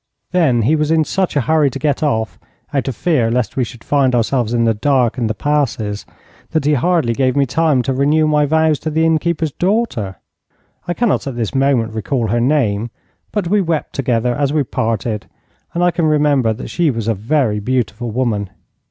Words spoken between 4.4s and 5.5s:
in the dark in the